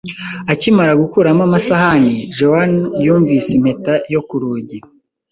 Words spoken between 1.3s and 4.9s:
amasahani, Joan yumvise impeta yo ku rugi.